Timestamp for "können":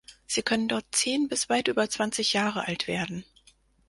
0.41-0.67